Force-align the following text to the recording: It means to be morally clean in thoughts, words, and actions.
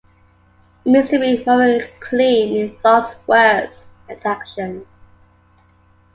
It 0.83 0.89
means 0.91 1.09
to 1.09 1.19
be 1.19 1.43
morally 1.45 1.87
clean 1.99 2.55
in 2.57 2.75
thoughts, 2.79 3.17
words, 3.27 3.85
and 4.09 4.19
actions. 4.25 4.87